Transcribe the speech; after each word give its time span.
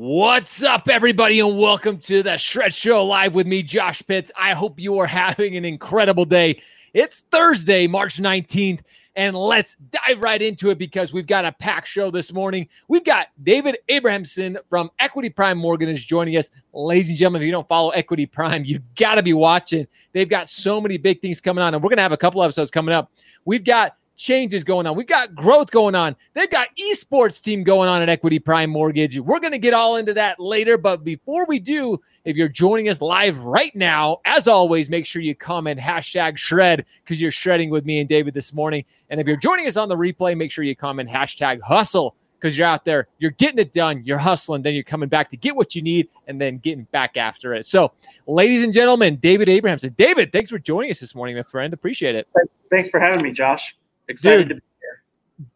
What's 0.00 0.62
up, 0.62 0.88
everybody, 0.88 1.40
and 1.40 1.58
welcome 1.58 1.98
to 2.02 2.22
the 2.22 2.36
Shred 2.36 2.72
Show 2.72 3.04
live 3.04 3.34
with 3.34 3.48
me, 3.48 3.64
Josh 3.64 4.00
Pitts. 4.06 4.30
I 4.38 4.54
hope 4.54 4.78
you 4.78 4.96
are 5.00 5.08
having 5.08 5.56
an 5.56 5.64
incredible 5.64 6.24
day. 6.24 6.62
It's 6.94 7.24
Thursday, 7.32 7.88
March 7.88 8.18
19th, 8.18 8.82
and 9.16 9.36
let's 9.36 9.74
dive 9.74 10.22
right 10.22 10.40
into 10.40 10.70
it 10.70 10.78
because 10.78 11.12
we've 11.12 11.26
got 11.26 11.44
a 11.44 11.50
packed 11.50 11.88
show 11.88 12.12
this 12.12 12.32
morning. 12.32 12.68
We've 12.86 13.04
got 13.04 13.26
David 13.42 13.78
Abrahamson 13.88 14.56
from 14.70 14.88
Equity 15.00 15.30
Prime 15.30 15.58
Mortgage 15.58 15.88
is 15.88 16.04
joining 16.04 16.36
us. 16.36 16.48
Ladies 16.72 17.08
and 17.08 17.18
gentlemen, 17.18 17.42
if 17.42 17.46
you 17.46 17.52
don't 17.52 17.66
follow 17.66 17.90
Equity 17.90 18.24
Prime, 18.24 18.64
you've 18.64 18.94
got 18.94 19.16
to 19.16 19.22
be 19.24 19.32
watching. 19.32 19.84
They've 20.12 20.28
got 20.28 20.46
so 20.46 20.80
many 20.80 20.96
big 20.96 21.20
things 21.20 21.40
coming 21.40 21.64
on, 21.64 21.74
and 21.74 21.82
we're 21.82 21.90
going 21.90 21.96
to 21.96 22.02
have 22.02 22.12
a 22.12 22.16
couple 22.16 22.40
episodes 22.44 22.70
coming 22.70 22.94
up. 22.94 23.10
We've 23.44 23.64
got 23.64 23.96
changes 24.18 24.64
going 24.64 24.86
on. 24.86 24.96
We've 24.96 25.06
got 25.06 25.34
growth 25.34 25.70
going 25.70 25.94
on. 25.94 26.14
They've 26.34 26.50
got 26.50 26.68
esports 26.76 27.42
team 27.42 27.62
going 27.62 27.88
on 27.88 28.02
at 28.02 28.08
Equity 28.08 28.38
Prime 28.38 28.68
Mortgage. 28.68 29.18
We're 29.18 29.40
going 29.40 29.52
to 29.52 29.58
get 29.58 29.72
all 29.72 29.96
into 29.96 30.12
that 30.14 30.38
later. 30.38 30.76
But 30.76 31.04
before 31.04 31.46
we 31.46 31.58
do, 31.58 31.98
if 32.24 32.36
you're 32.36 32.48
joining 32.48 32.88
us 32.88 33.00
live 33.00 33.38
right 33.44 33.74
now, 33.74 34.18
as 34.26 34.48
always, 34.48 34.90
make 34.90 35.06
sure 35.06 35.22
you 35.22 35.34
comment 35.34 35.80
hashtag 35.80 36.36
shred 36.36 36.84
because 37.02 37.22
you're 37.22 37.30
shredding 37.30 37.70
with 37.70 37.86
me 37.86 38.00
and 38.00 38.08
David 38.08 38.34
this 38.34 38.52
morning. 38.52 38.84
And 39.08 39.20
if 39.20 39.26
you're 39.26 39.36
joining 39.36 39.66
us 39.66 39.76
on 39.76 39.88
the 39.88 39.96
replay, 39.96 40.36
make 40.36 40.50
sure 40.50 40.64
you 40.64 40.76
comment 40.76 41.08
hashtag 41.08 41.60
hustle 41.62 42.14
because 42.38 42.56
you're 42.56 42.68
out 42.68 42.84
there, 42.84 43.08
you're 43.18 43.32
getting 43.32 43.58
it 43.58 43.72
done, 43.72 44.02
you're 44.04 44.18
hustling, 44.18 44.62
then 44.62 44.74
you're 44.74 44.84
coming 44.84 45.08
back 45.08 45.28
to 45.30 45.36
get 45.36 45.56
what 45.56 45.74
you 45.74 45.82
need 45.82 46.08
and 46.28 46.40
then 46.40 46.58
getting 46.58 46.84
back 46.84 47.16
after 47.16 47.52
it. 47.54 47.66
So, 47.66 47.92
ladies 48.26 48.62
and 48.62 48.72
gentlemen, 48.72 49.16
David 49.16 49.48
Abrahamson. 49.48 49.94
David, 49.96 50.30
thanks 50.30 50.50
for 50.50 50.58
joining 50.58 50.90
us 50.90 51.00
this 51.00 51.16
morning, 51.16 51.36
my 51.36 51.42
friend. 51.42 51.72
Appreciate 51.72 52.14
it. 52.14 52.28
Thanks 52.70 52.90
for 52.90 53.00
having 53.00 53.22
me, 53.22 53.32
Josh. 53.32 53.76
Excited 54.08 54.48
Dude, 54.48 54.48
to 54.48 54.54
be 54.54 54.62
here. 54.80 55.02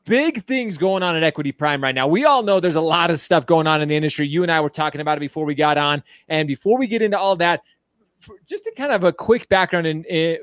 Big 0.05 0.45
things 0.45 0.79
going 0.79 1.03
on 1.03 1.17
at 1.17 1.23
Equity 1.23 1.53
Prime 1.53 1.83
right 1.83 1.95
now. 1.95 2.07
We 2.07 2.25
all 2.25 2.43
know 2.43 2.61
there's 2.61 2.77
a 2.77 2.81
lot 2.81 3.11
of 3.11 3.21
stuff 3.21 3.47
going 3.47 3.67
on 3.67 3.83
in 3.83 3.89
the 3.89 3.97
industry. 3.97 4.29
You 4.29 4.43
and 4.43 4.53
I 4.53 4.61
were 4.61 4.71
talking 4.71 5.01
about 5.01 5.19
it 5.19 5.21
before 5.21 5.45
we 5.45 5.55
got 5.55 5.79
on. 5.79 6.03
And 6.29 6.47
before 6.47 6.79
we 6.79 6.87
get 6.87 7.03
into 7.03 7.19
all 7.19 7.37
that, 7.37 7.63
just 8.47 8.67
a 8.67 8.73
kind 8.77 8.93
of 8.93 9.05
a 9.05 9.13
quick 9.13 9.49
background 9.49 9.87
in, 9.87 10.05
in, 10.05 10.39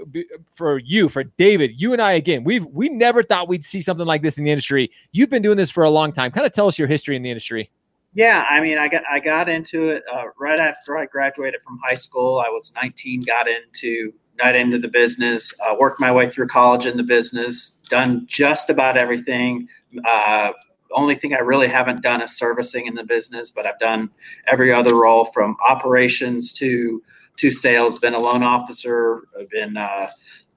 for 0.54 0.80
you, 0.80 1.08
for 1.08 1.24
David, 1.24 1.72
you 1.78 1.94
and 1.94 2.02
I 2.02 2.14
again, 2.14 2.44
we've 2.44 2.66
we 2.66 2.90
never 2.90 3.24
thought 3.24 3.48
we'd 3.48 3.64
see 3.64 3.82
something 3.82 4.06
like 4.06 4.22
this 4.22 4.38
in 4.38 4.44
the 4.44 4.52
industry. 4.52 4.92
You've 5.12 5.30
been 5.30 5.42
doing 5.42 5.58
this 5.58 5.72
for 5.72 5.84
a 5.84 5.90
long 5.90 6.12
time. 6.12 6.32
Kind 6.32 6.46
of 6.46 6.52
tell 6.52 6.68
us 6.68 6.78
your 6.78 6.88
history 6.88 7.16
in 7.16 7.24
the 7.24 7.30
industry. 7.30 7.70
Yeah, 8.14 8.46
I 8.50 8.60
mean, 8.60 8.78
I 8.78 8.88
got 8.88 9.04
I 9.10 9.20
got 9.20 9.48
into 9.50 9.90
it 9.90 10.04
uh, 10.12 10.26
right 10.40 10.60
after 10.60 10.98
I 10.98 11.06
graduated 11.06 11.62
from 11.62 11.80
high 11.84 11.96
school. 11.96 12.40
I 12.40 12.50
was 12.50 12.74
19, 12.76 13.22
got 13.22 13.48
into 13.48 14.14
got 14.40 14.56
into 14.56 14.80
the 14.80 14.88
business, 14.88 15.54
uh, 15.62 15.76
worked 15.80 16.00
my 16.00 16.12
way 16.12 16.30
through 16.30 16.48
college 16.48 16.86
in 16.86 16.98
the 16.98 17.04
business, 17.04 17.82
done 17.90 18.26
just 18.28 18.70
about 18.70 18.98
everything. 18.98 19.68
Uh, 20.06 20.52
only 20.92 21.16
thing 21.16 21.34
I 21.34 21.40
really 21.40 21.68
haven't 21.68 22.02
done 22.02 22.22
is 22.22 22.36
servicing 22.36 22.88
in 22.88 22.96
the 22.96 23.04
business, 23.04 23.52
but 23.52 23.66
I've 23.66 23.80
done 23.80 24.10
every 24.48 24.74
other 24.74 24.96
role 24.96 25.26
from 25.26 25.56
operations 25.68 26.52
to 26.54 27.04
to 27.38 27.52
sales. 27.52 27.98
Been 27.98 28.14
a 28.14 28.20
loan 28.20 28.44
officer, 28.44 29.22
been 29.52 29.78
a, 29.78 30.10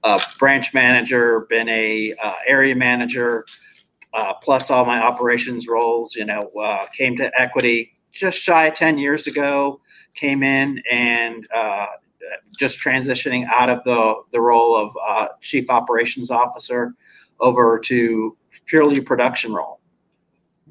a 0.03 0.21
branch 0.37 0.73
manager, 0.73 1.45
been 1.49 1.69
a 1.69 2.13
uh, 2.21 2.35
area 2.45 2.75
manager, 2.75 3.45
uh, 4.13 4.33
plus 4.33 4.69
all 4.69 4.85
my 4.85 5.01
operations 5.01 5.67
roles. 5.67 6.15
You 6.15 6.25
know, 6.25 6.49
uh, 6.61 6.85
came 6.87 7.15
to 7.17 7.31
equity 7.39 7.93
just 8.11 8.39
shy 8.39 8.67
of 8.67 8.73
ten 8.73 8.97
years 8.97 9.27
ago. 9.27 9.79
Came 10.15 10.43
in 10.43 10.81
and 10.91 11.47
uh, 11.55 11.87
just 12.57 12.79
transitioning 12.79 13.45
out 13.47 13.69
of 13.69 13.83
the 13.83 14.15
the 14.31 14.39
role 14.39 14.75
of 14.75 14.95
uh, 15.05 15.27
chief 15.41 15.69
operations 15.69 16.31
officer 16.31 16.93
over 17.39 17.79
to 17.79 18.37
purely 18.65 19.01
production 19.01 19.53
role. 19.53 19.79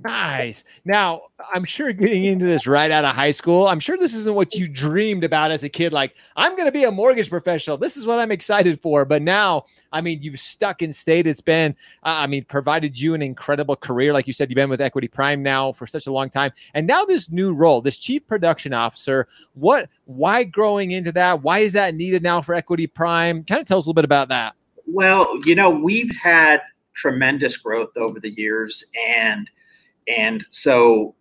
Nice. 0.05 0.65
Now, 0.85 1.23
I'm 1.55 1.65
sure 1.65 1.93
getting 1.93 2.25
into 2.25 2.45
this 2.45 2.67
right 2.67 2.91
out 2.91 3.05
of 3.05 3.15
high 3.15 3.31
school, 3.31 3.69
I'm 3.69 3.81
sure 3.81 3.97
this 3.97 4.15
isn't 4.15 4.35
what 4.35 4.55
you 4.55 4.67
dreamed 4.67 5.25
about 5.25 5.51
as 5.51 5.65
a 5.65 5.69
kid. 5.69 5.93
Like, 5.93 6.15
I'm 6.37 6.57
going 6.57 6.67
to 6.67 6.73
be 6.73 6.85
a 6.85 6.91
mortgage 6.91 7.29
professional. 7.29 7.77
This 7.77 7.97
is 7.97 8.07
what 8.07 8.19
I'm 8.19 8.33
excited 8.33 8.81
for. 8.81 9.05
But 9.05 9.23
now, 9.23 9.65
I 9.93 10.01
mean, 10.01 10.23
you've 10.23 10.41
stuck 10.41 10.83
and 10.83 10.95
stayed. 10.95 11.27
It's 11.27 11.41
been, 11.41 11.73
uh, 12.05 12.19
I 12.19 12.27
mean, 12.27 12.45
provided 12.45 12.99
you 12.99 13.15
an 13.15 13.23
incredible 13.23 13.77
career. 13.77 14.13
Like 14.13 14.27
you 14.27 14.33
said, 14.33 14.51
you've 14.51 14.57
been 14.57 14.71
with 14.71 14.81
Equity 14.81 15.09
Prime 15.09 15.43
now 15.43 15.73
for 15.73 15.87
such 15.87 16.07
a 16.07 16.13
long 16.13 16.31
time. 16.31 16.53
And 16.75 16.87
now 16.87 17.05
this 17.05 17.31
new 17.31 17.53
role, 17.53 17.81
this 17.81 17.99
chief 17.99 18.27
production 18.27 18.73
officer, 18.73 19.29
what, 19.55 19.89
why 20.07 20.45
growing 20.45 20.93
into 20.93 21.13
that? 21.13 21.43
Why 21.43 21.61
is 21.61 21.75
that 21.75 21.95
needed 21.95 22.23
now 22.23 22.41
for 22.41 22.55
Equity 22.55 22.87
Prime? 22.87 23.45
Kind 23.45 23.61
of 23.61 23.67
tell 23.67 23.79
us 23.79 23.87
a 23.87 23.89
little 23.89 23.95
bit 23.95 24.05
about 24.05 24.29
that. 24.29 24.55
Well, 24.87 25.39
you 25.45 25.55
know, 25.55 25.71
we've 25.71 26.15
had 26.17 26.63
tremendous 26.95 27.57
growth 27.57 27.97
over 27.97 28.19
the 28.21 28.31
years 28.31 28.85
and– 29.09 29.51
and 30.09 30.45
so 30.51 31.15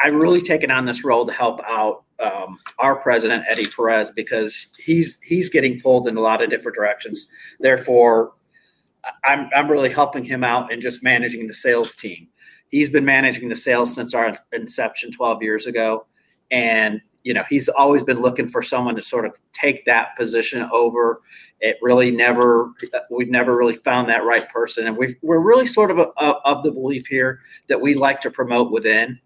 I've 0.00 0.14
really 0.14 0.40
taken 0.40 0.70
on 0.70 0.84
this 0.84 1.04
role 1.04 1.26
to 1.26 1.32
help 1.32 1.60
out 1.66 2.04
um, 2.20 2.58
our 2.78 2.96
president 2.96 3.44
Eddie 3.48 3.66
Perez 3.66 4.10
because 4.10 4.66
he's 4.78 5.18
he's 5.22 5.48
getting 5.48 5.80
pulled 5.80 6.08
in 6.08 6.16
a 6.16 6.20
lot 6.20 6.42
of 6.42 6.50
different 6.50 6.76
directions. 6.76 7.30
Therefore, 7.60 8.32
I'm 9.24 9.48
I'm 9.54 9.70
really 9.70 9.90
helping 9.90 10.24
him 10.24 10.42
out 10.42 10.72
and 10.72 10.82
just 10.82 11.02
managing 11.02 11.46
the 11.46 11.54
sales 11.54 11.94
team. 11.94 12.28
He's 12.70 12.88
been 12.88 13.04
managing 13.04 13.48
the 13.48 13.56
sales 13.56 13.94
since 13.94 14.14
our 14.14 14.36
inception 14.52 15.12
12 15.12 15.42
years 15.42 15.66
ago, 15.66 16.06
and 16.50 17.00
you 17.24 17.34
know 17.34 17.44
he's 17.48 17.68
always 17.68 18.02
been 18.02 18.20
looking 18.20 18.48
for 18.48 18.62
someone 18.62 18.96
to 18.96 19.02
sort 19.02 19.24
of 19.24 19.32
take 19.52 19.84
that 19.86 20.16
position 20.16 20.68
over. 20.72 21.20
It 21.60 21.76
really 21.82 22.10
never 22.10 22.72
we've 23.10 23.30
never 23.30 23.56
really 23.56 23.74
found 23.74 24.08
that 24.08 24.24
right 24.24 24.48
person. 24.48 24.86
And 24.86 24.96
we 24.96 25.16
are 25.28 25.40
really 25.40 25.66
sort 25.66 25.90
of 25.90 25.98
a, 25.98 26.08
a, 26.18 26.40
of 26.44 26.62
the 26.62 26.70
belief 26.70 27.06
here 27.06 27.40
that 27.68 27.80
we 27.80 27.94
like 27.94 28.20
to 28.22 28.30
promote 28.30 28.70
within. 28.70 29.20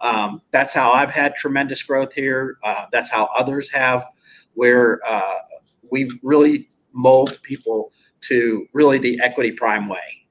Um, 0.00 0.42
that's 0.50 0.74
how 0.74 0.92
i've 0.92 1.10
had 1.10 1.36
tremendous 1.36 1.82
growth 1.82 2.12
here. 2.12 2.58
Uh, 2.62 2.86
that's 2.92 3.10
how 3.10 3.28
others 3.38 3.70
have 3.70 4.06
where 4.54 5.00
uh, 5.06 5.38
we 5.90 6.10
really 6.22 6.68
mold 6.92 7.38
people 7.42 7.92
to 8.20 8.66
really 8.72 8.98
the 8.98 9.20
equity 9.20 9.52
prime 9.52 9.88
way. 9.88 10.26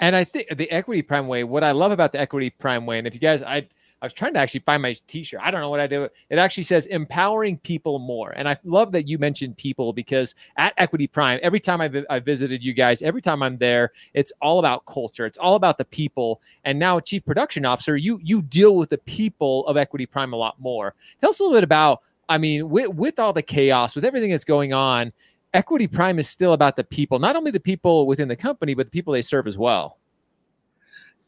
And 0.00 0.16
i 0.16 0.24
think 0.24 0.56
the 0.56 0.70
equity 0.70 1.02
prime 1.02 1.28
way 1.28 1.44
what 1.44 1.64
i 1.64 1.72
love 1.72 1.92
about 1.92 2.12
the 2.12 2.20
equity 2.20 2.50
prime 2.50 2.84
way 2.86 2.98
and 2.98 3.06
if 3.06 3.14
you 3.14 3.20
guys 3.20 3.42
i 3.42 3.66
I 4.02 4.06
was 4.06 4.12
trying 4.12 4.34
to 4.34 4.38
actually 4.38 4.60
find 4.60 4.82
my 4.82 4.94
t-shirt. 5.06 5.40
I 5.42 5.50
don't 5.50 5.62
know 5.62 5.70
what 5.70 5.80
I 5.80 5.86
do. 5.86 6.08
It 6.28 6.38
actually 6.38 6.64
says 6.64 6.84
empowering 6.86 7.56
people 7.58 7.98
more. 7.98 8.32
And 8.32 8.46
I 8.46 8.58
love 8.64 8.92
that 8.92 9.08
you 9.08 9.18
mentioned 9.18 9.56
people 9.56 9.94
because 9.94 10.34
at 10.58 10.74
Equity 10.76 11.06
Prime, 11.06 11.40
every 11.42 11.60
time 11.60 11.80
I've, 11.80 11.96
I've 12.10 12.24
visited 12.24 12.62
you 12.62 12.74
guys, 12.74 13.00
every 13.00 13.22
time 13.22 13.42
I'm 13.42 13.56
there, 13.56 13.92
it's 14.12 14.30
all 14.42 14.58
about 14.58 14.84
culture. 14.84 15.24
It's 15.24 15.38
all 15.38 15.54
about 15.54 15.78
the 15.78 15.86
people. 15.86 16.42
And 16.64 16.78
now 16.78 17.00
chief 17.00 17.24
production 17.24 17.64
officer, 17.64 17.96
you, 17.96 18.20
you 18.22 18.42
deal 18.42 18.76
with 18.76 18.90
the 18.90 18.98
people 18.98 19.66
of 19.66 19.78
Equity 19.78 20.04
Prime 20.04 20.34
a 20.34 20.36
lot 20.36 20.60
more. 20.60 20.94
Tell 21.20 21.30
us 21.30 21.40
a 21.40 21.42
little 21.42 21.56
bit 21.56 21.64
about, 21.64 22.02
I 22.28 22.36
mean, 22.36 22.68
with, 22.68 22.90
with 22.90 23.18
all 23.18 23.32
the 23.32 23.42
chaos, 23.42 23.94
with 23.94 24.04
everything 24.04 24.30
that's 24.30 24.44
going 24.44 24.74
on, 24.74 25.12
Equity 25.54 25.86
Prime 25.86 26.18
is 26.18 26.28
still 26.28 26.52
about 26.52 26.76
the 26.76 26.84
people, 26.84 27.18
not 27.18 27.36
only 27.36 27.52
the 27.52 27.60
people 27.60 28.06
within 28.06 28.28
the 28.28 28.36
company, 28.36 28.74
but 28.74 28.86
the 28.86 28.90
people 28.90 29.14
they 29.14 29.22
serve 29.22 29.46
as 29.46 29.56
well. 29.56 29.98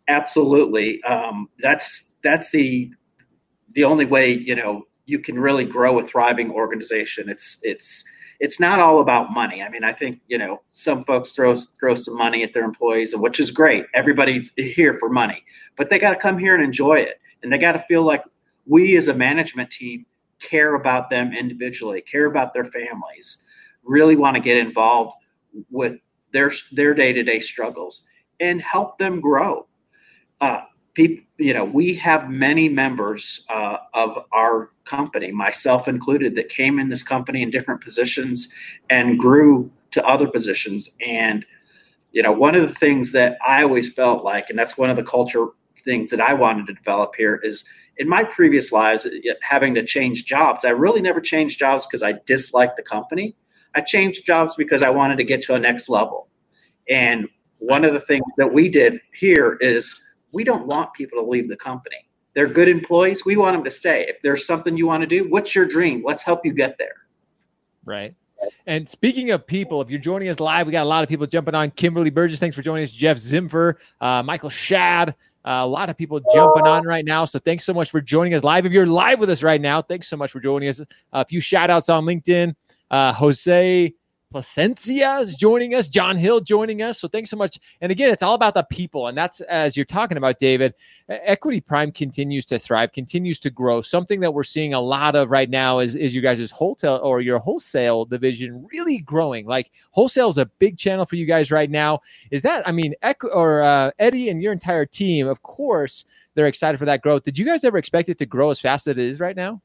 Absolutely. 0.09 1.03
Um, 1.05 1.49
that's 1.59 2.13
that's 2.27 2.51
the 2.51 2.91
the 3.73 3.85
only 3.85 4.05
way 4.05 4.33
you 4.33 4.55
know 4.55 4.87
you 5.07 5.21
can 5.21 5.39
really 5.39 5.65
grow 5.65 5.99
a 5.99 6.03
thriving 6.03 6.51
organization. 6.51 7.29
It's 7.29 7.61
it's 7.63 8.05
it's 8.39 8.61
not 8.61 8.81
all 8.81 9.01
about 9.01 9.33
money. 9.33 9.63
I 9.63 9.71
mean, 9.71 9.85
I 9.85 9.93
think 9.93 10.21
you 10.27 10.39
know 10.39 10.63
some 10.73 11.05
folks 11.05 11.33
throw 11.33 11.57
throw 11.57 11.95
some 11.95 12.17
money 12.17 12.43
at 12.43 12.53
their 12.53 12.65
employees, 12.65 13.13
and 13.13 13.23
which 13.23 13.41
is 13.41 13.51
great. 13.51 13.87
Everybody's 13.95 14.51
here 14.57 14.99
for 14.99 15.09
money, 15.09 15.45
but 15.77 15.89
they 15.89 15.99
got 15.99 16.11
to 16.11 16.17
come 16.17 16.39
here 16.39 16.55
and 16.55 16.65
enjoy 16.65 16.97
it, 16.97 17.21
and 17.43 17.53
they 17.53 17.59
got 17.59 17.73
to 17.73 17.79
feel 17.81 18.03
like 18.03 18.25
we 18.67 18.97
as 18.97 19.09
a 19.09 19.15
management 19.15 19.71
team 19.71 20.05
care 20.41 20.75
about 20.75 21.09
them 21.09 21.33
individually, 21.33 22.03
care 22.03 22.27
about 22.27 22.53
their 22.53 22.65
families, 22.65 23.47
really 23.85 24.17
want 24.17 24.35
to 24.35 24.43
get 24.43 24.57
involved 24.57 25.17
with 25.71 25.95
their 26.33 26.53
their 26.73 26.93
day 26.93 27.13
to 27.13 27.23
day 27.23 27.39
struggles 27.41 28.03
and 28.41 28.61
help 28.61 28.99
them 28.99 29.21
grow. 29.21 29.67
Uh, 30.97 31.03
people, 31.03 31.25
you 31.39 31.53
know, 31.53 31.65
we 31.65 31.95
have 31.95 32.31
many 32.31 32.69
members 32.69 33.45
uh, 33.51 33.79
of 33.95 34.25
our 34.33 34.71
company, 34.85 35.31
myself 35.31 35.89
included, 35.89 36.35
that 36.37 36.49
came 36.49 36.79
in 36.79 36.89
this 36.89 37.03
company 37.03 37.43
in 37.43 37.51
different 37.51 37.81
positions 37.81 38.49
and 38.91 39.19
grew 39.19 39.71
to 39.91 40.07
other 40.07 40.29
positions. 40.29 40.91
And, 41.07 41.45
you 42.13 42.23
know, 42.23 42.33
one 42.33 42.55
of 42.55 42.63
the 42.63 42.75
things 42.75 43.13
that 43.13 43.39
I 43.47 43.63
always 43.63 43.93
felt 43.93 44.25
like, 44.25 44.51
and 44.51 44.59
that's 44.59 44.79
one 44.79 44.91
of 44.91 44.97
the 44.97 45.05
culture 45.05 45.49
things 45.85 46.11
that 46.11 46.21
I 46.21 46.35
wanted 46.35 46.67
to 46.67 46.75
develop 46.75 47.15
here 47.17 47.37
is 47.45 47.65
in 47.99 48.09
my 48.09 48.25
previous 48.25 48.73
lives, 48.73 49.07
having 49.43 49.75
to 49.75 49.85
change 49.85 50.25
jobs, 50.25 50.65
I 50.65 50.71
really 50.71 51.01
never 51.01 51.21
changed 51.21 51.59
jobs 51.59 51.87
because 51.87 52.03
I 52.03 52.15
disliked 52.27 52.77
the 52.77 52.83
company. 52.83 53.37
I 53.75 53.83
changed 53.83 54.27
jobs 54.27 54.57
because 54.57 54.83
I 54.83 54.91
wanted 54.91 55.17
to 55.19 55.25
get 55.25 55.43
to 55.43 55.55
a 55.55 55.59
next 55.59 55.89
level. 55.89 56.29
And 56.89 57.29
one 57.59 57.85
of 57.85 57.93
the 57.93 58.01
things 58.01 58.25
that 58.37 58.53
we 58.53 58.69
did 58.69 59.01
here 59.15 59.59
is 59.61 59.99
we 60.37 60.45
don't 60.45 60.67
want 60.67 60.89
people 60.93 61.17
to 61.23 61.27
leave 61.35 61.49
the 61.49 61.57
company. 61.57 62.01
They're 62.35 62.47
good 62.59 62.69
employees. 62.69 63.25
We 63.25 63.37
want 63.37 63.55
them 63.57 63.65
to 63.65 63.71
stay. 63.71 64.05
If 64.07 64.17
there's 64.23 64.47
something 64.47 64.77
you 64.77 64.87
want 64.87 65.01
to 65.01 65.07
do, 65.07 65.21
what's 65.31 65.55
your 65.55 65.67
dream? 65.67 66.03
Let's 66.05 66.23
help 66.23 66.45
you 66.45 66.53
get 66.53 66.77
there. 66.79 66.97
Right. 67.87 68.15
And 68.67 68.87
speaking 68.87 69.31
of 69.31 69.47
people, 69.47 69.81
if 69.81 69.89
you're 69.89 69.99
joining 69.99 70.29
us 70.29 70.39
live, 70.39 70.67
we 70.67 70.73
got 70.73 70.83
a 70.83 70.93
lot 70.97 71.03
of 71.03 71.09
people 71.09 71.27
jumping 71.27 71.55
on. 71.55 71.71
Kimberly 71.71 72.11
Burgess, 72.11 72.39
thanks 72.39 72.55
for 72.55 72.61
joining 72.61 72.85
us. 72.85 72.91
Jeff 72.91 73.17
Zimfer, 73.17 73.77
uh, 74.01 74.23
Michael 74.23 74.51
Shad, 74.51 75.17
Uh, 75.47 75.63
a 75.63 75.67
lot 75.67 75.89
of 75.89 75.97
people 75.97 76.21
jumping 76.35 76.67
on 76.67 76.85
right 76.85 77.05
now. 77.05 77.25
So 77.25 77.39
thanks 77.39 77.65
so 77.65 77.73
much 77.73 77.89
for 77.89 78.01
joining 78.01 78.35
us 78.35 78.43
live. 78.43 78.67
If 78.67 78.73
you're 78.73 78.85
live 78.85 79.21
with 79.21 79.31
us 79.31 79.45
right 79.45 79.61
now, 79.61 79.81
thanks 79.81 80.09
so 80.09 80.17
much 80.17 80.33
for 80.33 80.41
joining 80.41 80.69
us. 80.69 80.83
A 81.13 81.25
few 81.25 81.41
shout 81.41 81.71
outs 81.71 81.89
on 81.89 82.05
LinkedIn. 82.05 82.53
Uh, 82.91 83.13
Jose 83.13 83.95
Placencia 84.35 85.21
is 85.21 85.37
joining 85.37 85.75
us, 85.75 85.87
John 85.87 86.17
Hill 86.17 86.41
joining 86.41 86.83
us. 86.83 86.99
So 86.99 87.07
thanks 87.07 87.31
so 87.31 87.37
much. 87.37 87.61
And 87.81 87.93
again, 87.93 88.11
it's 88.11 88.23
all 88.23 88.35
about 88.35 88.55
the 88.55 88.65
people. 88.65 89.07
And 89.07 89.17
that's 89.17 89.41
as 89.43 89.77
you're 89.77 89.87
talking 89.87 90.17
about, 90.17 90.41
David, 90.41 90.75
Equity 91.09 91.61
Prime 91.61 91.93
continues 91.93 92.45
to 92.47 92.59
thrive, 92.59 92.93
continues 92.93 93.39
to 93.41 93.51
grow. 93.51 93.81
Something 93.81 94.21
that 94.21 94.35
we're 94.35 94.43
seeing 94.43 94.75
a 94.75 94.81
lot 94.81 95.15
of 95.15 95.31
right 95.31 95.49
now 95.49 95.79
is, 95.79 95.95
is 95.95 96.15
you 96.15 96.23
guys' 96.23 96.51
wholesale 96.51 97.01
or 97.03 97.21
your 97.21 97.39
wholesale 97.39 98.05
division 98.05 98.67
really 98.73 98.99
growing. 98.99 99.47
Like 99.47 99.71
wholesale 99.93 100.29
is 100.29 100.39
a 100.39 100.47
big 100.59 100.77
channel 100.77 101.07
for 101.07 101.15
you 101.15 101.25
guys 101.25 101.53
right 101.53 101.71
now. 101.71 102.01
Is 102.33 102.43
that, 102.43 102.67
I 102.69 102.73
mean, 102.73 102.95
Equ- 103.05 103.35
or 103.35 103.63
uh, 103.63 103.93
Eddie 104.01 104.29
and 104.29 104.43
your 104.43 104.53
entire 104.53 104.87
team, 104.87 105.29
of 105.29 105.43
course, 105.43 106.05
they're 106.35 106.49
excited 106.49 106.79
for 106.79 106.85
that 106.87 107.01
growth. 107.01 107.23
Did 107.23 107.39
you 107.39 107.47
guys 107.47 107.65
ever 107.65 107.79
expect 107.79 108.09
it 108.09 108.19
to 108.19 108.27
grow 108.27 108.51
as 108.51 108.61
fast 108.61 108.89
as 108.89 108.93
it 108.93 108.99
is 108.99 109.21
right 109.21 109.37
now? 109.37 109.63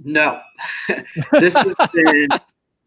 No, 0.00 0.40
this 1.32 1.56
has 1.56 1.74
been 1.92 2.28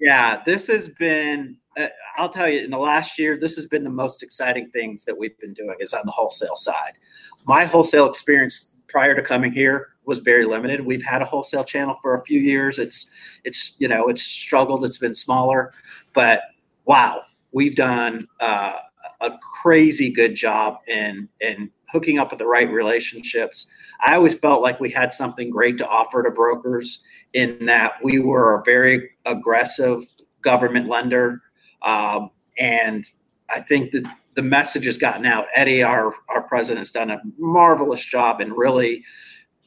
yeah, 0.01 0.41
this 0.45 0.67
has 0.67 0.89
been. 0.89 1.57
Uh, 1.77 1.87
I'll 2.17 2.27
tell 2.27 2.49
you, 2.49 2.61
in 2.61 2.71
the 2.71 2.77
last 2.77 3.17
year, 3.17 3.37
this 3.39 3.55
has 3.55 3.67
been 3.67 3.83
the 3.83 3.89
most 3.89 4.23
exciting 4.23 4.69
things 4.71 5.05
that 5.05 5.17
we've 5.17 5.37
been 5.39 5.53
doing 5.53 5.75
is 5.79 5.93
on 5.93 6.01
the 6.05 6.11
wholesale 6.11 6.57
side. 6.57 6.97
My 7.45 7.63
wholesale 7.63 8.09
experience 8.09 8.81
prior 8.87 9.15
to 9.15 9.21
coming 9.21 9.53
here 9.53 9.89
was 10.05 10.19
very 10.19 10.45
limited. 10.45 10.85
We've 10.85 11.03
had 11.03 11.21
a 11.21 11.25
wholesale 11.25 11.63
channel 11.63 11.97
for 12.01 12.15
a 12.15 12.23
few 12.23 12.39
years. 12.39 12.79
It's 12.79 13.11
it's 13.43 13.75
you 13.77 13.87
know 13.87 14.09
it's 14.09 14.23
struggled. 14.23 14.83
It's 14.83 14.97
been 14.97 15.15
smaller, 15.15 15.71
but 16.13 16.41
wow, 16.85 17.21
we've 17.51 17.75
done 17.75 18.27
uh, 18.39 18.73
a 19.21 19.31
crazy 19.61 20.11
good 20.11 20.35
job 20.35 20.79
in 20.87 21.29
in 21.39 21.69
hooking 21.91 22.19
up 22.19 22.31
with 22.31 22.39
the 22.39 22.45
right 22.45 22.69
relationships. 22.69 23.71
I 23.99 24.15
always 24.15 24.35
felt 24.35 24.61
like 24.61 24.79
we 24.79 24.89
had 24.89 25.13
something 25.13 25.49
great 25.49 25.77
to 25.79 25.87
offer 25.87 26.23
to 26.23 26.31
brokers 26.31 27.03
in 27.33 27.65
that 27.65 27.93
we 28.03 28.19
were 28.19 28.55
a 28.55 28.63
very 28.63 29.11
aggressive 29.25 30.05
government 30.41 30.87
lender. 30.87 31.41
Um, 31.81 32.31
and 32.57 33.05
I 33.49 33.61
think 33.61 33.91
that 33.91 34.03
the 34.33 34.41
message 34.41 34.85
has 34.85 34.97
gotten 34.97 35.25
out. 35.25 35.47
Eddie, 35.55 35.83
our, 35.83 36.13
our 36.29 36.41
president, 36.43 36.79
has 36.79 36.91
done 36.91 37.11
a 37.11 37.21
marvelous 37.37 38.03
job 38.03 38.41
in 38.41 38.53
really 38.53 39.03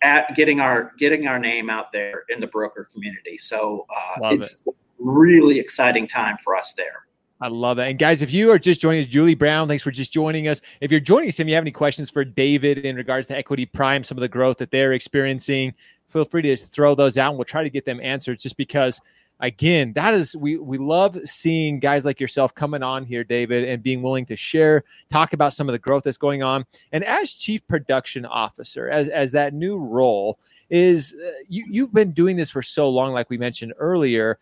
at 0.03 0.35
getting 0.37 0.61
our 0.61 0.93
getting 0.99 1.27
our 1.27 1.39
name 1.39 1.71
out 1.71 1.91
there 1.93 2.25
in 2.29 2.41
the 2.41 2.47
broker 2.47 2.87
community. 2.93 3.39
So 3.39 3.87
uh, 3.95 4.29
it's 4.31 4.67
it. 4.67 4.75
really 4.99 5.59
exciting 5.59 6.07
time 6.07 6.37
for 6.45 6.55
us 6.55 6.75
there. 6.75 7.04
I 7.41 7.49
love 7.49 7.79
it. 7.79 7.89
And 7.89 7.99
guys, 7.99 8.23
if 8.23 8.33
you 8.33 8.51
are 8.51 8.59
just 8.59 8.81
joining 8.81 9.01
us, 9.01 9.07
Julie 9.07 9.35
Brown, 9.35 9.67
thanks 9.69 9.83
for 9.83 9.91
just 9.91 10.13
joining 10.13 10.49
us. 10.49 10.63
If 10.81 10.91
you're 10.91 11.01
joining 11.01 11.29
us 11.29 11.41
and 11.41 11.49
you 11.49 11.55
have 11.57 11.65
any 11.65 11.73
questions 11.73 12.09
for 12.09 12.25
David 12.25 12.79
in 12.79 12.97
regards 12.97 13.29
to 13.29 13.37
Equity 13.37 13.67
Prime, 13.67 14.05
some 14.05 14.17
of 14.17 14.23
the 14.23 14.29
growth 14.29 14.59
that 14.59 14.71
they're 14.71 14.93
experiencing, 14.93 15.75
feel 16.09 16.25
free 16.25 16.43
to 16.43 16.57
throw 16.57 16.95
those 16.95 17.19
out 17.19 17.31
and 17.31 17.39
we'll 17.39 17.45
try 17.45 17.65
to 17.65 17.71
get 17.71 17.85
them 17.85 18.01
answered 18.01 18.39
just 18.39 18.57
because 18.57 19.01
again 19.41 19.93
that 19.95 20.15
is 20.15 20.37
we 20.37 20.59
we 20.59 20.79
love 20.79 21.19
seeing 21.25 21.81
guys 21.81 22.05
like 22.05 22.21
yourself 22.21 22.55
coming 22.55 22.85
on 22.85 23.05
here 23.05 23.25
david 23.25 23.65
and 23.69 23.83
being 23.83 24.01
willing 24.01 24.25
to 24.25 24.37
share 24.37 24.85
talk 25.11 25.33
about 25.33 25.53
some 25.53 25.69
of 25.69 25.73
the 25.73 25.79
growth 25.79 26.05
that's 26.05 26.17
going 26.17 26.43
on 26.43 26.65
and 26.93 27.05
as 27.05 27.35
chief 27.35 27.67
production 27.67 28.25
officer 28.25 28.89
as 28.89 29.09
as 29.09 29.33
that 29.33 29.53
new 29.53 29.77
role 29.77 30.39
is 30.71 31.17
uh, 31.27 31.31
you 31.49 31.65
you've 31.69 31.93
been 31.93 32.13
doing 32.13 32.37
this 32.37 32.51
for 32.51 32.63
so 32.63 32.89
long 32.89 33.13
like 33.13 33.29
we 33.29 33.37
mentioned 33.37 33.73
earlier 33.79 34.39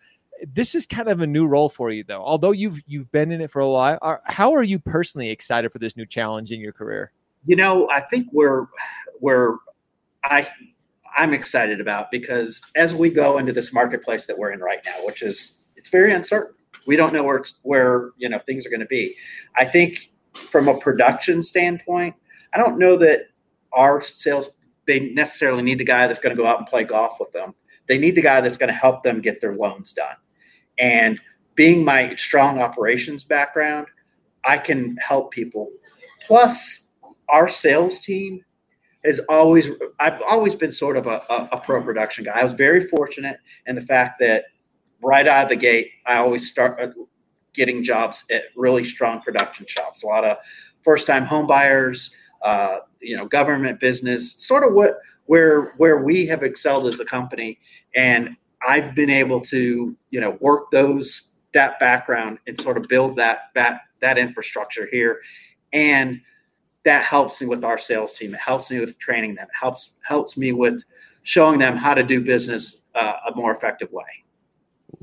this 0.55 0.75
is 0.75 0.87
kind 0.87 1.09
of 1.09 1.21
a 1.21 1.27
new 1.27 1.47
role 1.47 1.69
for 1.69 1.91
you 1.91 2.03
though 2.05 2.23
although 2.23 2.51
you've 2.51 2.81
you've 2.87 3.11
been 3.13 3.31
in 3.31 3.41
it 3.41 3.51
for 3.51 3.61
a 3.61 3.69
while 3.69 3.99
are, 4.03 4.21
how 4.25 4.53
are 4.53 4.63
you 4.63 4.79
personally 4.79 5.31
excited 5.31 5.71
for 5.71 5.79
this 5.79 5.97
new 5.97 6.07
challenge 6.07 6.51
in 6.51 6.61
your 6.61 6.73
career 6.73 7.13
you 7.47 7.57
know 7.57 7.89
i 7.91 8.01
think 8.01 8.27
we're 8.33 8.67
we're 9.21 9.57
i 10.25 10.47
I'm 11.17 11.35
excited 11.35 11.81
about 11.81 12.11
because 12.11 12.63
as 12.75 12.95
we 12.95 13.11
go 13.11 13.39
into 13.39 13.53
this 13.53 13.73
marketplace 13.73 14.27
that 14.27 14.39
we're 14.39 14.51
in 14.51 14.61
right 14.61 14.81
now, 14.85 15.05
which 15.05 15.23
is 15.23 15.67
it's 15.77 15.91
very 15.91 16.13
uncertain. 16.13 16.55
We 16.87 16.97
don't 16.97 17.13
know 17.13 17.23
where 17.23 17.45
where 17.63 18.11
you 18.17 18.29
know 18.29 18.39
things 18.41 18.67
are 18.67 18.71
going 18.71 18.81
to 18.81 18.87
be. 18.87 19.15
I 19.57 19.65
think 19.65 20.11
from 20.35 20.69
a 20.69 20.79
production 20.79 21.43
standpoint, 21.43 22.15
I 22.55 22.59
don't 22.59 22.79
know 22.79 22.97
that 22.97 23.29
our 23.73 24.01
sales 24.01 24.51
they 24.87 25.11
necessarily 25.11 25.63
need 25.63 25.79
the 25.79 25.85
guy 25.85 26.07
that's 26.07 26.19
going 26.19 26.35
to 26.35 26.43
go 26.43 26.49
out 26.49 26.59
and 26.59 26.67
play 26.67 26.85
golf 26.85 27.19
with 27.21 27.33
them. 27.33 27.55
They 27.87 27.99
need 27.99 28.15
the 28.15 28.23
guy 28.23 28.41
that's 28.41 28.57
going 28.57 28.69
to 28.69 28.75
help 28.75 29.03
them 29.03 29.21
get 29.21 29.41
their 29.41 29.55
loans 29.55 29.93
done. 29.93 30.17
And 30.79 31.21
being 31.55 31.85
my 31.85 32.17
strong 32.17 32.61
operations 32.61 33.25
background, 33.25 33.87
I 34.45 34.59
can 34.59 34.97
help 34.97 35.31
people. 35.31 35.71
Plus, 36.27 36.99
our 37.29 37.49
sales 37.49 38.01
team 38.01 38.45
has 39.05 39.21
always 39.29 39.69
I've 39.99 40.21
always 40.23 40.55
been 40.55 40.73
sort 40.73 40.97
of 40.97 41.07
a, 41.07 41.23
a, 41.29 41.49
a, 41.53 41.61
pro 41.61 41.83
production 41.83 42.25
guy. 42.25 42.39
I 42.39 42.45
was 42.45 42.53
very 42.53 42.87
fortunate 42.87 43.39
in 43.67 43.75
the 43.75 43.83
fact 43.83 44.21
that 44.21 44.45
right 45.03 45.27
out 45.27 45.45
of 45.45 45.49
the 45.49 45.57
gate, 45.57 45.91
I 46.07 46.17
always 46.19 46.49
start 46.49 46.81
uh, 46.81 46.93
getting 47.53 47.83
jobs 47.83 48.25
at 48.31 48.45
really 48.57 48.85
strong 48.85 49.21
production 49.21 49.67
shops. 49.67 50.05
A 50.05 50.07
lot 50.07 50.25
of 50.25 50.39
first 50.83 51.07
time 51.07 51.25
home 51.25 51.47
buyers, 51.47 52.15
uh, 52.43 52.79
you 53.01 53.17
know, 53.17 53.27
government 53.27 53.81
business, 53.81 54.33
sort 54.33 54.63
of 54.65 54.73
what 54.73 54.99
where 55.27 55.75
where 55.79 56.05
we 56.05 56.27
have 56.27 56.43
excelled 56.43 56.87
as 56.87 57.01
a 57.01 57.05
company. 57.05 57.59
And 57.97 58.37
I've 58.67 58.95
been 58.95 59.11
able 59.11 59.41
to, 59.43 59.97
you 60.11 60.21
know, 60.21 60.37
work 60.41 60.71
those 60.71 61.37
that 61.53 61.79
background 61.79 62.39
and 62.47 62.61
sort 62.61 62.77
of 62.77 62.89
build 62.89 63.17
that 63.17 63.51
that 63.55 63.83
that 64.01 64.19
infrastructure 64.19 64.89
here. 64.91 65.21
And 65.73 66.21
that 66.85 67.05
helps 67.05 67.41
me 67.41 67.47
with 67.47 67.65
our 67.65 67.79
sales 67.79 68.15
team. 68.15 68.35
It 68.35 68.41
helps 68.41 68.71
me 68.71 68.81
with 68.81 68.99
training 68.99 69.35
them. 69.37 69.45
It 69.45 69.57
helps 69.59 69.99
helps 70.07 70.37
me 70.37 70.53
with 70.53 70.83
showing 71.23 71.59
them 71.59 71.77
how 71.77 71.95
to 71.95 72.03
do 72.03 72.21
business 72.21 72.83
uh, 72.95 73.15
a 73.33 73.37
more 73.37 73.55
effective 73.55 73.91
way. 73.93 74.22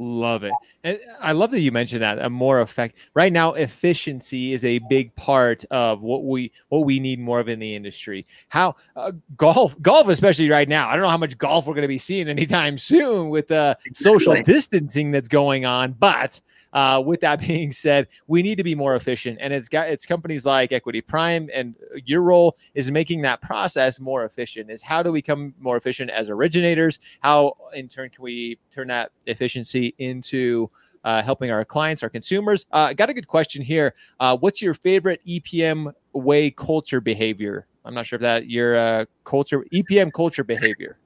Love 0.01 0.46
it. 0.46 0.54
And 0.86 0.98
I 1.19 1.34
love 1.34 1.51
that 1.51 1.60
you 1.60 1.74
mentioned 1.74 2.01
that 2.01 2.19
a 2.19 2.30
more 2.30 2.62
effect 2.62 2.96
right 3.16 3.34
now 3.34 3.54
efficiency 3.54 4.54
is 4.54 4.63
a 4.63 4.80
big 4.90 5.13
part 5.16 5.66
of 5.72 6.01
what 6.01 6.24
we 6.24 6.54
what 6.69 6.86
we 6.86 7.01
need 7.01 7.19
more 7.19 7.42
of 7.42 7.50
in 7.50 7.60
the 7.60 7.75
industry. 7.75 8.25
How 8.48 8.78
uh, 8.96 9.12
golf 9.36 9.75
golf 9.81 10.07
especially 10.07 10.50
right 10.50 10.69
now. 10.69 10.88
I 10.88 10.94
don't 10.94 11.01
know 11.01 11.10
how 11.10 11.18
much 11.18 11.38
golf 11.38 11.68
we're 11.68 11.74
going 11.74 11.81
to 11.81 11.90
be 11.90 11.98
seeing 11.98 12.30
anytime 12.30 12.78
soon 12.78 13.30
with 13.30 13.50
the 13.50 13.57
uh, 13.57 13.75
social 13.94 14.42
distancing 14.42 15.12
that's 15.12 15.28
going 15.28 15.66
on, 15.66 15.92
but 15.92 16.40
uh, 16.74 17.01
with 17.06 17.21
that 17.21 17.39
being 17.48 17.71
said, 17.71 18.07
we 18.27 18.42
need 18.42 18.56
to 18.56 18.63
be 18.63 18.75
more 18.75 18.95
efficient, 18.95 19.38
and 19.42 19.54
it's 19.54 19.69
got 19.69 19.89
it's 19.89 20.06
companies 20.06 20.45
like 20.45 20.71
Equity 20.71 21.01
Prime, 21.01 21.50
and 21.54 21.75
your 22.06 22.21
role 22.21 22.57
is 22.74 22.92
making 22.92 23.21
that 23.24 23.42
process 23.42 24.00
more 24.00 24.25
efficient. 24.25 24.69
Is 24.69 24.81
how 24.81 25.04
do 25.04 25.12
we 25.12 25.19
become 25.19 25.54
more 25.59 25.78
efficient 25.78 26.09
as 26.11 26.30
originators? 26.30 26.99
How 27.21 27.56
in 27.73 27.88
turn 27.88 28.09
can 28.09 28.23
we 28.23 28.59
turn 28.71 28.88
that 28.88 29.11
efficiency 29.26 29.94
into 29.97 30.69
uh, 31.04 31.21
helping 31.21 31.52
our 31.52 31.64
clients, 31.64 32.04
our 32.04 32.09
consumers. 32.09 32.66
Uh, 32.71 32.94
got 32.94 33.09
a 33.09 33.14
good 33.14 33.28
question 33.28 33.61
here. 33.61 33.94
Uh, 34.19 34.35
what's 34.38 34.61
your 34.61 34.73
favorite 34.73 35.21
EPM 35.28 35.94
way 36.14 36.52
culture 36.52 37.02
behavior? 37.02 37.68
I'm 37.85 37.94
not 37.94 38.06
sure 38.06 38.18
if 38.18 38.21
that 38.21 38.49
your 38.49 38.78
uh, 38.78 39.06
culture 39.23 39.66
EPM 39.73 40.11
culture 40.14 40.44
behavior. 40.44 40.99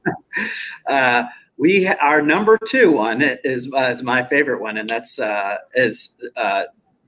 We 1.57 1.87
our 1.87 2.21
number 2.21 2.57
two 2.67 2.91
one 2.91 3.21
is 3.21 3.71
uh, 3.73 3.89
is 3.91 4.03
my 4.03 4.23
favorite 4.23 4.61
one, 4.61 4.77
and 4.77 4.89
that's 4.89 5.19
uh, 5.19 5.57
is 5.75 6.19
uh, 6.35 6.63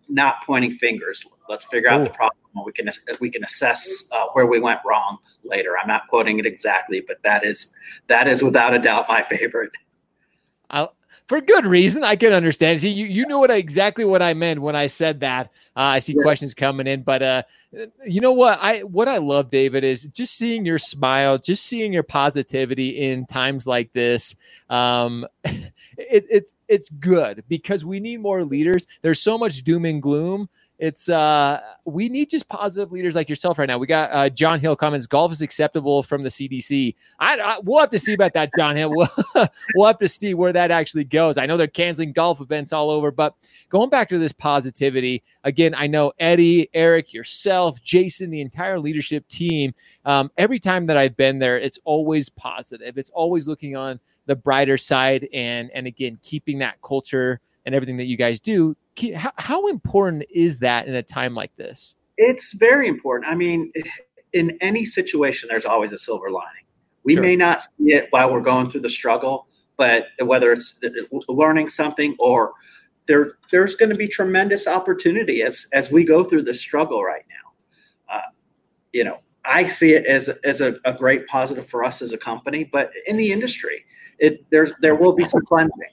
not 0.07 0.43
pointing 0.45 0.75
fingers. 0.75 1.25
Let's 1.49 1.65
figure 1.65 1.89
out 1.89 2.01
Ooh. 2.01 2.05
the 2.05 2.11
problem. 2.11 2.37
We 2.65 2.71
can 2.71 2.89
we 3.19 3.29
can 3.29 3.43
assess 3.43 4.07
uh, 4.11 4.27
where 4.33 4.45
we 4.45 4.59
went 4.59 4.79
wrong 4.85 5.17
later. 5.43 5.77
I'm 5.77 5.87
not 5.87 6.07
quoting 6.07 6.39
it 6.39 6.45
exactly, 6.45 7.01
but 7.01 7.17
that 7.23 7.43
is 7.43 7.73
that 8.07 8.27
is 8.27 8.43
without 8.43 8.73
a 8.73 8.79
doubt 8.79 9.07
my 9.09 9.23
favorite. 9.23 9.71
I'll, 10.69 10.95
for 11.27 11.41
good 11.41 11.65
reason. 11.65 12.03
I 12.03 12.15
can 12.15 12.33
understand. 12.33 12.79
See, 12.79 12.89
you, 12.89 13.05
you 13.05 13.25
knew 13.25 13.39
what 13.39 13.51
I, 13.51 13.55
exactly 13.55 14.05
what 14.05 14.21
I 14.21 14.33
meant 14.33 14.61
when 14.61 14.75
I 14.75 14.87
said 14.87 15.19
that. 15.21 15.47
Uh, 15.75 15.81
I 15.81 15.99
see 15.99 16.13
yeah. 16.15 16.21
questions 16.21 16.53
coming 16.53 16.87
in, 16.87 17.03
but 17.03 17.21
uh, 17.21 17.43
you 18.05 18.21
know 18.21 18.31
what 18.31 18.59
I 18.61 18.83
what 18.83 19.07
I 19.09 19.17
love, 19.17 19.49
David, 19.49 19.83
is 19.83 20.03
just 20.05 20.35
seeing 20.35 20.65
your 20.65 20.77
smile, 20.77 21.37
just 21.37 21.65
seeing 21.65 21.91
your 21.91 22.03
positivity 22.03 23.01
in 23.01 23.25
times 23.25 23.67
like 23.67 23.91
this. 23.91 24.35
Um, 24.69 25.27
it, 25.43 26.25
it's 26.29 26.55
it's 26.69 26.89
good 26.89 27.43
because 27.49 27.83
we 27.83 27.99
need 27.99 28.21
more 28.21 28.43
leaders. 28.45 28.87
There's 29.01 29.19
so 29.19 29.37
much 29.37 29.63
doom 29.63 29.85
and 29.85 30.01
gloom 30.01 30.47
it's 30.77 31.07
uh 31.07 31.61
we 31.85 32.09
need 32.09 32.29
just 32.29 32.49
positive 32.49 32.91
leaders 32.91 33.15
like 33.15 33.29
yourself 33.29 33.57
right 33.57 33.67
now. 33.67 33.77
We 33.77 33.87
got 33.87 34.11
uh, 34.11 34.29
John 34.29 34.59
Hill 34.59 34.75
comments 34.75 35.07
golf 35.07 35.31
is 35.31 35.41
acceptable 35.41 36.03
from 36.03 36.23
the 36.23 36.29
CDC. 36.29 36.95
I, 37.19 37.37
I 37.37 37.59
we'll 37.63 37.79
have 37.79 37.89
to 37.91 37.99
see 37.99 38.13
about 38.13 38.33
that, 38.33 38.51
John 38.57 38.75
Hill. 38.75 38.85
We'll, 38.95 39.49
we'll 39.75 39.87
have 39.87 39.97
to 39.97 40.07
see 40.07 40.33
where 40.33 40.53
that 40.53 40.71
actually 40.71 41.03
goes. 41.03 41.37
I 41.37 41.45
know 41.45 41.57
they're 41.57 41.67
canceling 41.67 42.13
golf 42.13 42.39
events 42.39 42.71
all 42.71 42.89
over, 42.89 43.11
but 43.11 43.35
going 43.69 43.89
back 43.89 44.07
to 44.09 44.17
this 44.17 44.31
positivity 44.31 45.23
again, 45.43 45.73
I 45.75 45.87
know 45.87 46.13
Eddie, 46.19 46.69
Eric, 46.73 47.13
yourself, 47.13 47.81
Jason, 47.83 48.29
the 48.29 48.41
entire 48.41 48.79
leadership 48.79 49.27
team. 49.27 49.73
Um, 50.05 50.31
every 50.37 50.59
time 50.59 50.85
that 50.85 50.97
I've 50.97 51.17
been 51.17 51.39
there, 51.39 51.57
it's 51.57 51.79
always 51.83 52.29
positive. 52.29 52.97
It's 52.97 53.09
always 53.09 53.47
looking 53.47 53.75
on 53.75 53.99
the 54.27 54.35
brighter 54.35 54.77
side, 54.77 55.27
and 55.33 55.69
and 55.73 55.87
again 55.87 56.19
keeping 56.23 56.59
that 56.59 56.81
culture 56.81 57.39
and 57.65 57.75
everything 57.75 57.97
that 57.97 58.05
you 58.05 58.17
guys 58.17 58.39
do 58.39 58.75
how, 59.15 59.31
how 59.37 59.67
important 59.67 60.23
is 60.33 60.59
that 60.59 60.87
in 60.87 60.95
a 60.95 61.03
time 61.03 61.35
like 61.35 61.55
this? 61.57 61.95
It's 62.17 62.53
very 62.53 62.87
important. 62.87 63.31
I 63.31 63.35
mean, 63.35 63.71
in 64.33 64.57
any 64.61 64.85
situation, 64.85 65.49
there's 65.49 65.65
always 65.65 65.91
a 65.91 65.97
silver 65.97 66.29
lining. 66.29 66.63
We 67.03 67.15
sure. 67.15 67.23
may 67.23 67.35
not 67.35 67.63
see 67.63 67.93
it 67.93 68.07
while 68.11 68.31
we're 68.31 68.41
going 68.41 68.69
through 68.69 68.81
the 68.81 68.89
struggle, 68.89 69.47
but 69.77 70.07
whether 70.23 70.51
it's 70.51 70.79
learning 71.27 71.69
something 71.69 72.15
or 72.19 72.53
there, 73.07 73.33
there's 73.51 73.75
going 73.75 73.89
to 73.89 73.95
be 73.95 74.07
tremendous 74.07 74.65
opportunity 74.65 75.43
as 75.43 75.67
as 75.73 75.91
we 75.91 76.03
go 76.03 76.23
through 76.23 76.43
this 76.43 76.59
struggle 76.59 77.03
right 77.03 77.25
now. 77.29 78.15
Uh, 78.15 78.29
you 78.93 79.03
know, 79.03 79.19
I 79.43 79.67
see 79.67 79.93
it 79.93 80.05
as 80.05 80.29
as 80.43 80.61
a, 80.61 80.79
a, 80.85 80.93
great 80.93 81.27
positive 81.27 81.67
for 81.67 81.83
us 81.83 82.01
as 82.01 82.13
a 82.13 82.17
company, 82.17 82.63
but 82.63 82.91
in 83.05 83.17
the 83.17 83.31
industry, 83.31 83.85
it 84.17 84.43
there's 84.49 84.71
there 84.81 84.95
will 84.95 85.13
be 85.13 85.25
some 85.25 85.45
cleansing. 85.45 85.91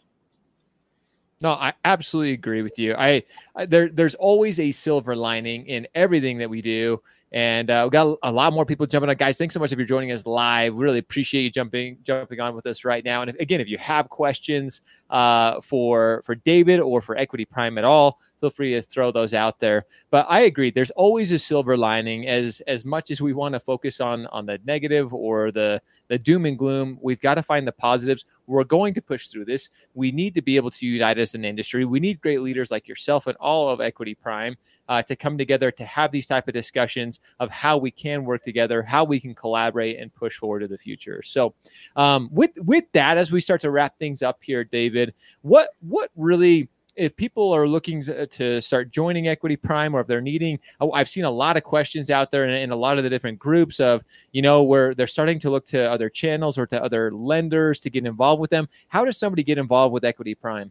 No, 1.42 1.52
I 1.52 1.72
absolutely 1.84 2.32
agree 2.32 2.62
with 2.62 2.78
you. 2.78 2.94
I, 2.94 3.22
I 3.56 3.66
there 3.66 3.88
there's 3.88 4.14
always 4.14 4.61
a 4.61 4.70
silver 4.70 5.16
lining 5.16 5.66
in 5.66 5.87
everything 5.94 6.38
that 6.38 6.50
we 6.50 6.62
do. 6.62 7.02
And 7.32 7.70
uh, 7.70 7.82
we 7.87 7.90
got 7.90 8.18
a 8.22 8.30
lot 8.30 8.52
more 8.52 8.66
people 8.66 8.87
jumping 8.87 9.08
on, 9.08 9.16
guys. 9.16 9.38
Thanks 9.38 9.54
so 9.54 9.61
much 9.61 9.72
if 9.72 9.78
you're 9.78 9.87
joining 9.87 10.12
us 10.12 10.26
live. 10.26 10.75
We 10.75 10.84
really 10.84 10.99
appreciate 10.99 11.42
you 11.42 11.50
jumping 11.50 11.96
jumping 12.02 12.40
on 12.40 12.54
with 12.54 12.66
us 12.66 12.84
right 12.84 13.02
now. 13.02 13.22
And 13.22 13.30
if, 13.30 13.37
again, 13.37 13.61
if 13.61 13.68
you 13.68 13.78
have 13.78 14.11
questions 14.11 14.82
uh, 15.08 15.61
for 15.62 16.22
for 16.26 16.34
David 16.34 16.80
or 16.80 17.00
for 17.00 17.16
Equity 17.16 17.46
Prime 17.46 17.78
at 17.78 17.84
all, 17.84 18.20
feel 18.42 18.50
free 18.50 18.72
to 18.72 18.82
throw 18.82 19.12
those 19.12 19.34
out 19.34 19.61
there. 19.61 19.87
But 20.11 20.26
I 20.28 20.40
agree, 20.40 20.72
there's 20.72 20.90
always 20.90 21.30
a 21.30 21.38
silver 21.38 21.76
lining. 21.76 22.28
As 22.28 22.61
as 22.66 22.84
much 22.84 23.11
as 23.12 23.20
we 23.20 23.32
want 23.32 23.54
to 23.54 23.61
focus 23.61 24.00
on 24.00 24.26
on 24.26 24.44
the 24.44 24.58
negative 24.66 25.14
or 25.14 25.52
the 25.52 25.80
the 26.08 26.18
doom 26.18 26.44
and 26.44 26.58
gloom, 26.58 26.99
we've 27.00 27.20
got 27.20 27.34
to 27.37 27.42
find 27.42 27.66
the 27.66 27.72
positives. 27.72 28.25
We're 28.49 28.64
going 28.64 28.94
to 28.94 29.02
push 29.02 29.28
through 29.28 29.44
this. 29.44 29.68
We 29.94 30.11
need 30.11 30.34
to 30.34 30.42
be 30.42 30.56
able 30.56 30.70
to 30.72 30.87
unite 30.87 31.18
as 31.18 31.34
an 31.34 31.44
industry. 31.44 31.84
We 31.84 32.00
need 32.00 32.20
great 32.20 32.42
leaders 32.42 32.72
like 32.72 32.88
yourself 32.88 33.28
and 33.28 33.37
all 33.38 33.70
of 33.70 33.80
Equity 33.80 34.16
Prime 34.16 34.56
uh, 34.88 35.02
to 35.02 35.14
come 35.14 35.38
together 35.38 35.70
to 35.70 35.84
have 35.84 36.11
these 36.11 36.26
type 36.26 36.49
of 36.49 36.54
discussions 36.54 37.20
of 37.38 37.50
how 37.50 37.78
we 37.78 37.90
can 37.90 38.25
work 38.25 38.42
together, 38.42 38.82
how 38.82 39.04
we 39.04 39.20
can 39.20 39.34
collaborate 39.34 39.99
and 39.99 40.12
push 40.12 40.37
forward 40.37 40.61
to 40.61 40.68
the 40.68 40.76
future. 40.76 41.22
So, 41.22 41.54
um, 41.94 42.28
with 42.32 42.50
with 42.56 42.84
that, 42.92 43.18
as 43.18 43.30
we 43.30 43.40
start 43.40 43.61
to 43.62 43.70
wrap 43.70 43.99
things 43.99 44.22
up 44.22 44.40
here, 44.42 44.64
David, 44.64 45.14
what 45.42 45.70
what 45.80 46.11
really 46.16 46.68
if 46.96 47.16
people 47.16 47.52
are 47.52 47.66
looking 47.66 48.04
to, 48.04 48.26
to, 48.26 48.61
start 48.61 48.90
joining 48.90 49.28
Equity 49.28 49.56
Prime 49.56 49.94
or 49.94 50.00
if 50.00 50.06
they're 50.06 50.20
needing, 50.20 50.58
I've 50.92 51.08
seen 51.08 51.25
a 51.25 51.30
lot 51.30 51.56
of 51.56 51.62
questions 51.62 52.11
out 52.11 52.30
there 52.30 52.46
in, 52.46 52.50
in, 52.50 52.70
a 52.70 52.76
lot 52.76 52.99
of 52.99 53.04
the 53.04 53.11
different 53.11 53.38
groups 53.38 53.80
of, 53.80 54.04
you 54.32 54.42
know, 54.42 54.62
where 54.62 54.94
they're 54.94 55.06
starting 55.06 55.38
to 55.40 55.50
look 55.50 55.64
to 55.66 55.90
other 55.90 56.11
channels 56.11 56.58
or 56.58 56.66
to 56.66 56.82
other 56.82 57.11
lenders 57.12 57.80
to 57.80 57.90
get 57.90 58.04
involved 58.04 58.40
with 58.40 58.50
them. 58.50 58.68
How 58.88 59.04
does 59.04 59.18
somebody 59.18 59.42
get 59.42 59.58
involved 59.58 59.92
with 59.92 60.04
Equity 60.04 60.34
Prime? 60.34 60.70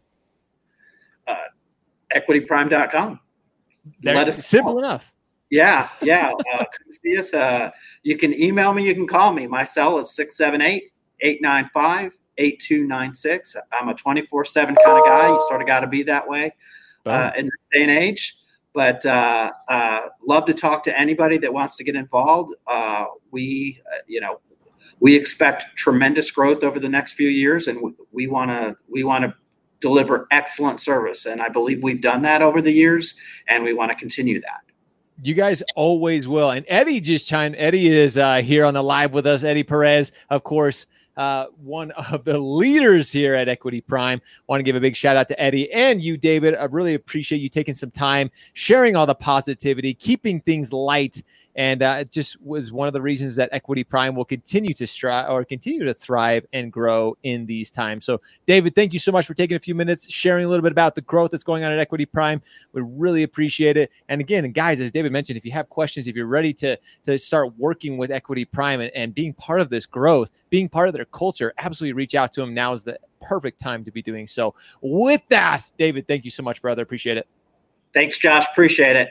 Uh, 1.26 1.36
equityprime.com. 2.14 3.20
Let 4.04 4.28
us 4.28 4.46
simple 4.46 4.74
know. 4.74 4.78
enough. 4.80 5.12
Yeah, 5.50 5.88
yeah. 6.00 6.32
Uh, 6.52 6.58
come 6.58 6.92
see 6.92 7.18
us. 7.18 7.34
Uh, 7.34 7.70
you 8.02 8.16
can 8.16 8.32
email 8.40 8.72
me. 8.72 8.86
You 8.86 8.94
can 8.94 9.06
call 9.06 9.32
me. 9.32 9.46
My 9.46 9.64
cell 9.64 9.98
is 9.98 10.14
678 10.14 10.90
895 11.20 12.18
8296. 12.42 13.56
I'm 13.72 13.88
a 13.88 13.94
24 13.94 14.44
7 14.44 14.76
kind 14.84 14.98
of 14.98 15.04
guy. 15.04 15.28
You 15.28 15.40
sort 15.48 15.60
of 15.60 15.66
got 15.66 15.80
to 15.80 15.86
be 15.86 16.02
that 16.04 16.28
way 16.28 16.54
uh, 17.06 17.30
in 17.36 17.46
this 17.46 17.54
day 17.72 17.82
and 17.82 17.90
age. 17.90 18.36
But 18.74 19.04
uh, 19.04 19.50
uh, 19.68 20.00
love 20.26 20.46
to 20.46 20.54
talk 20.54 20.82
to 20.84 20.98
anybody 20.98 21.38
that 21.38 21.52
wants 21.52 21.76
to 21.76 21.84
get 21.84 21.94
involved. 21.94 22.54
Uh, 22.66 23.06
we, 23.30 23.80
uh, 23.86 23.98
you 24.06 24.20
know, 24.20 24.40
we 25.00 25.14
expect 25.14 25.76
tremendous 25.76 26.30
growth 26.30 26.62
over 26.62 26.78
the 26.78 26.88
next 26.88 27.12
few 27.12 27.28
years, 27.28 27.68
and 27.68 27.94
we 28.12 28.26
want 28.28 28.50
to 28.50 28.76
we 28.88 29.04
want 29.04 29.24
to 29.24 29.34
deliver 29.80 30.26
excellent 30.30 30.80
service. 30.80 31.26
And 31.26 31.42
I 31.42 31.48
believe 31.48 31.82
we've 31.82 32.00
done 32.00 32.22
that 32.22 32.40
over 32.40 32.62
the 32.62 32.72
years, 32.72 33.14
and 33.48 33.62
we 33.62 33.74
want 33.74 33.92
to 33.92 33.98
continue 33.98 34.40
that. 34.40 34.60
You 35.22 35.34
guys 35.34 35.62
always 35.76 36.26
will. 36.26 36.50
And 36.50 36.64
Eddie 36.68 37.00
just 37.00 37.28
chimed. 37.28 37.56
Eddie 37.58 37.88
is 37.88 38.16
uh, 38.16 38.36
here 38.36 38.64
on 38.64 38.74
the 38.74 38.82
live 38.82 39.12
with 39.12 39.26
us. 39.26 39.44
Eddie 39.44 39.62
Perez, 39.62 40.12
of 40.30 40.44
course, 40.44 40.86
uh, 41.16 41.46
one 41.62 41.90
of 41.92 42.24
the 42.24 42.38
leaders 42.38 43.10
here 43.10 43.34
at 43.34 43.48
Equity 43.48 43.80
Prime. 43.80 44.20
Want 44.46 44.60
to 44.60 44.64
give 44.64 44.76
a 44.76 44.80
big 44.80 44.96
shout 44.96 45.16
out 45.16 45.28
to 45.28 45.40
Eddie 45.40 45.70
and 45.72 46.02
you, 46.02 46.16
David. 46.16 46.54
I 46.54 46.64
really 46.64 46.94
appreciate 46.94 47.40
you 47.40 47.48
taking 47.48 47.74
some 47.74 47.90
time, 47.90 48.30
sharing 48.54 48.96
all 48.96 49.06
the 49.06 49.14
positivity, 49.14 49.94
keeping 49.94 50.40
things 50.40 50.72
light 50.72 51.22
and 51.54 51.82
uh, 51.82 51.96
it 52.00 52.10
just 52.10 52.40
was 52.40 52.72
one 52.72 52.86
of 52.88 52.94
the 52.94 53.02
reasons 53.02 53.36
that 53.36 53.50
Equity 53.52 53.84
Prime 53.84 54.14
will 54.14 54.24
continue 54.24 54.72
to 54.74 54.86
strive 54.86 55.30
or 55.30 55.44
continue 55.44 55.84
to 55.84 55.92
thrive 55.92 56.46
and 56.52 56.72
grow 56.72 57.16
in 57.24 57.44
these 57.44 57.70
times. 57.70 58.06
So, 58.06 58.20
David, 58.46 58.74
thank 58.74 58.92
you 58.92 58.98
so 58.98 59.12
much 59.12 59.26
for 59.26 59.34
taking 59.34 59.56
a 59.56 59.60
few 59.60 59.74
minutes, 59.74 60.10
sharing 60.10 60.44
a 60.44 60.48
little 60.48 60.62
bit 60.62 60.72
about 60.72 60.94
the 60.94 61.02
growth 61.02 61.30
that's 61.30 61.44
going 61.44 61.64
on 61.64 61.72
at 61.72 61.78
Equity 61.78 62.06
Prime. 62.06 62.40
We 62.72 62.82
really 62.82 63.22
appreciate 63.22 63.76
it. 63.76 63.90
And 64.08 64.20
again, 64.20 64.50
guys, 64.52 64.80
as 64.80 64.90
David 64.90 65.12
mentioned, 65.12 65.36
if 65.36 65.44
you 65.44 65.52
have 65.52 65.68
questions, 65.68 66.06
if 66.06 66.16
you're 66.16 66.26
ready 66.26 66.52
to 66.54 66.78
to 67.04 67.18
start 67.18 67.56
working 67.58 67.98
with 67.98 68.10
Equity 68.10 68.44
Prime 68.44 68.80
and, 68.80 68.90
and 68.94 69.14
being 69.14 69.34
part 69.34 69.60
of 69.60 69.68
this 69.68 69.84
growth, 69.84 70.30
being 70.48 70.68
part 70.68 70.88
of 70.88 70.94
their 70.94 71.04
culture, 71.06 71.52
absolutely 71.58 71.92
reach 71.92 72.14
out 72.14 72.32
to 72.32 72.40
them. 72.40 72.54
Now 72.54 72.72
is 72.72 72.82
the 72.82 72.98
perfect 73.20 73.60
time 73.60 73.84
to 73.84 73.90
be 73.90 74.02
doing 74.02 74.26
so. 74.26 74.54
With 74.80 75.22
that, 75.28 75.70
David, 75.78 76.08
thank 76.08 76.24
you 76.24 76.30
so 76.30 76.42
much, 76.42 76.62
brother. 76.62 76.82
Appreciate 76.82 77.16
it. 77.16 77.26
Thanks, 77.92 78.16
Josh. 78.16 78.46
Appreciate 78.50 78.96
it. 78.96 79.10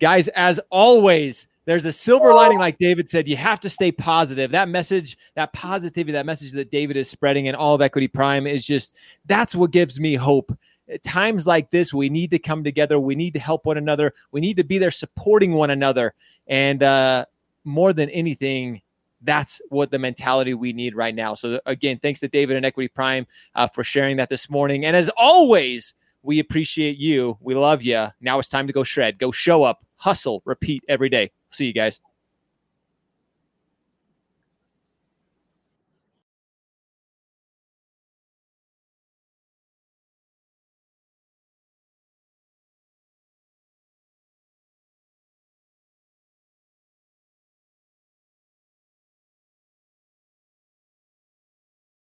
Guys, 0.00 0.28
as 0.28 0.58
always, 0.70 1.46
there's 1.66 1.84
a 1.84 1.92
silver 1.92 2.32
lining, 2.32 2.58
like 2.58 2.78
David 2.78 3.10
said. 3.10 3.28
You 3.28 3.36
have 3.36 3.58
to 3.60 3.68
stay 3.68 3.90
positive. 3.90 4.52
That 4.52 4.68
message, 4.68 5.18
that 5.34 5.52
positivity, 5.52 6.12
that 6.12 6.24
message 6.24 6.52
that 6.52 6.70
David 6.70 6.96
is 6.96 7.10
spreading 7.10 7.46
in 7.46 7.56
all 7.56 7.74
of 7.74 7.82
Equity 7.82 8.06
Prime 8.06 8.46
is 8.46 8.64
just 8.64 8.94
that's 9.26 9.54
what 9.54 9.72
gives 9.72 9.98
me 9.98 10.14
hope. 10.14 10.56
At 10.88 11.02
times 11.02 11.44
like 11.44 11.70
this, 11.70 11.92
we 11.92 12.08
need 12.08 12.30
to 12.30 12.38
come 12.38 12.62
together. 12.62 13.00
We 13.00 13.16
need 13.16 13.34
to 13.34 13.40
help 13.40 13.66
one 13.66 13.78
another. 13.78 14.14
We 14.30 14.40
need 14.40 14.56
to 14.58 14.64
be 14.64 14.78
there 14.78 14.92
supporting 14.92 15.52
one 15.52 15.70
another. 15.70 16.14
And 16.46 16.84
uh, 16.84 17.24
more 17.64 17.92
than 17.92 18.08
anything, 18.10 18.80
that's 19.22 19.60
what 19.70 19.90
the 19.90 19.98
mentality 19.98 20.54
we 20.54 20.72
need 20.72 20.94
right 20.94 21.16
now. 21.16 21.34
So, 21.34 21.60
again, 21.66 21.98
thanks 22.00 22.20
to 22.20 22.28
David 22.28 22.56
and 22.56 22.64
Equity 22.64 22.86
Prime 22.86 23.26
uh, 23.56 23.66
for 23.66 23.82
sharing 23.82 24.16
that 24.18 24.28
this 24.28 24.48
morning. 24.48 24.84
And 24.84 24.94
as 24.94 25.10
always, 25.16 25.94
we 26.22 26.38
appreciate 26.38 26.98
you. 26.98 27.36
We 27.40 27.54
love 27.54 27.82
you. 27.82 28.06
Now 28.20 28.38
it's 28.38 28.48
time 28.48 28.68
to 28.68 28.72
go 28.72 28.84
shred, 28.84 29.18
go 29.18 29.32
show 29.32 29.64
up, 29.64 29.84
hustle, 29.96 30.42
repeat 30.44 30.84
every 30.88 31.08
day. 31.08 31.32
See 31.56 31.66
you 31.66 31.72
guys. 31.72 32.00